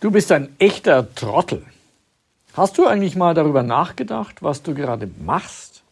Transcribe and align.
Du 0.00 0.10
bist 0.10 0.32
ein 0.32 0.54
echter 0.58 1.14
Trottel. 1.14 1.62
Hast 2.54 2.78
du 2.78 2.86
eigentlich 2.86 3.16
mal 3.16 3.34
darüber 3.34 3.62
nachgedacht, 3.62 4.42
was 4.42 4.62
du 4.62 4.74
gerade 4.74 5.08
machst? 5.18 5.82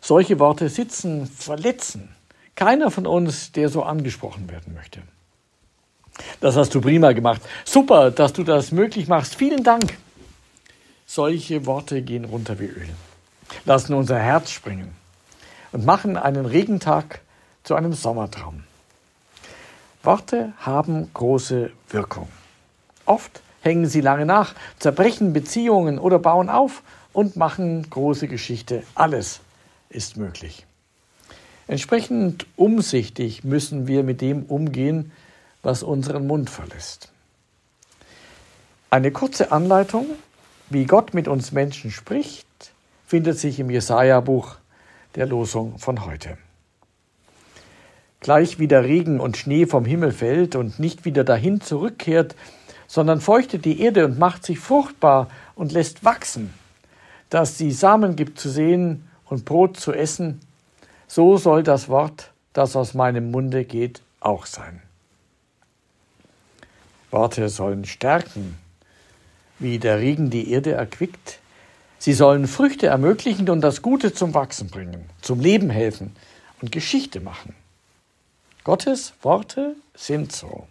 Solche 0.00 0.40
Worte 0.40 0.68
sitzen, 0.68 1.26
verletzen. 1.26 2.08
Keiner 2.56 2.90
von 2.90 3.06
uns, 3.06 3.52
der 3.52 3.68
so 3.68 3.84
angesprochen 3.84 4.50
werden 4.50 4.74
möchte. 4.74 5.02
Das 6.40 6.56
hast 6.56 6.74
du 6.74 6.80
prima 6.80 7.12
gemacht. 7.12 7.42
Super, 7.64 8.10
dass 8.10 8.32
du 8.32 8.42
das 8.42 8.72
möglich 8.72 9.06
machst. 9.06 9.36
Vielen 9.36 9.62
Dank. 9.62 9.96
Solche 11.06 11.66
Worte 11.66 12.02
gehen 12.02 12.24
runter 12.24 12.58
wie 12.58 12.66
Öl, 12.66 12.88
lassen 13.64 13.94
unser 13.94 14.18
Herz 14.18 14.50
springen 14.50 14.94
und 15.70 15.84
machen 15.84 16.16
einen 16.16 16.46
Regentag 16.46 17.20
zu 17.62 17.74
einem 17.74 17.92
Sommertraum. 17.92 18.64
Worte 20.02 20.52
haben 20.58 21.10
große 21.14 21.70
Wirkung. 21.88 22.28
Oft 23.06 23.42
hängen 23.62 23.86
sie 23.86 24.00
lange 24.00 24.26
nach, 24.26 24.54
zerbrechen 24.78 25.32
Beziehungen 25.32 25.98
oder 25.98 26.18
bauen 26.18 26.48
auf 26.48 26.82
und 27.12 27.36
machen 27.36 27.88
große 27.88 28.28
Geschichte. 28.28 28.82
Alles 28.94 29.40
ist 29.88 30.16
möglich. 30.16 30.66
Entsprechend 31.66 32.46
umsichtig 32.56 33.44
müssen 33.44 33.86
wir 33.86 34.02
mit 34.02 34.20
dem 34.20 34.44
umgehen, 34.44 35.12
was 35.62 35.82
unseren 35.82 36.26
Mund 36.26 36.50
verlässt. 36.50 37.10
Eine 38.90 39.10
kurze 39.10 39.50
Anleitung, 39.50 40.06
wie 40.68 40.84
Gott 40.84 41.14
mit 41.14 41.26
uns 41.26 41.52
Menschen 41.52 41.90
spricht, 41.90 42.46
findet 43.06 43.38
sich 43.38 43.58
im 43.58 43.70
Jesaja-Buch 43.70 44.56
der 45.14 45.26
Losung 45.26 45.78
von 45.78 46.04
heute. 46.04 46.36
Gleich 48.20 48.58
wie 48.58 48.68
der 48.68 48.84
Regen 48.84 49.20
und 49.20 49.36
Schnee 49.36 49.66
vom 49.66 49.84
Himmel 49.84 50.12
fällt 50.12 50.56
und 50.56 50.78
nicht 50.78 51.04
wieder 51.04 51.24
dahin 51.24 51.60
zurückkehrt, 51.60 52.34
sondern 52.86 53.20
feuchtet 53.20 53.64
die 53.64 53.80
Erde 53.80 54.04
und 54.04 54.18
macht 54.18 54.44
sich 54.44 54.58
fruchtbar 54.58 55.28
und 55.54 55.72
lässt 55.72 56.04
wachsen, 56.04 56.52
dass 57.30 57.58
sie 57.58 57.72
Samen 57.72 58.16
gibt 58.16 58.38
zu 58.38 58.48
sehen 58.48 59.08
und 59.26 59.44
Brot 59.44 59.78
zu 59.78 59.92
essen, 59.92 60.40
so 61.06 61.36
soll 61.36 61.62
das 61.62 61.88
Wort, 61.88 62.32
das 62.52 62.76
aus 62.76 62.94
meinem 62.94 63.30
Munde 63.30 63.64
geht, 63.64 64.02
auch 64.20 64.46
sein. 64.46 64.82
Worte 67.10 67.48
sollen 67.48 67.84
stärken, 67.84 68.58
wie 69.58 69.78
der 69.78 70.00
Regen 70.00 70.30
die 70.30 70.50
Erde 70.50 70.72
erquickt. 70.72 71.38
Sie 71.98 72.12
sollen 72.12 72.48
Früchte 72.48 72.88
ermöglichen 72.88 73.48
und 73.48 73.60
das 73.60 73.82
Gute 73.82 74.12
zum 74.12 74.34
Wachsen 74.34 74.68
bringen, 74.68 75.08
zum 75.20 75.40
Leben 75.40 75.70
helfen 75.70 76.14
und 76.60 76.72
Geschichte 76.72 77.20
machen. 77.20 77.54
Gottes 78.64 79.14
Worte 79.22 79.76
sind 79.94 80.32
so. 80.32 80.66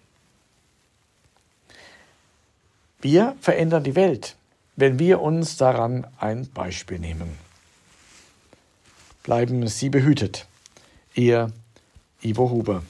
Wir 3.04 3.36
verändern 3.42 3.84
die 3.84 3.96
Welt, 3.96 4.38
wenn 4.78 4.98
wir 4.98 5.20
uns 5.20 5.58
daran 5.58 6.08
ein 6.20 6.50
Beispiel 6.50 7.00
nehmen. 7.00 7.38
Bleiben 9.24 9.68
Sie 9.68 9.90
behütet. 9.90 10.48
Ihr 11.14 11.52
Ivo 12.22 12.50
Huber. 12.50 12.82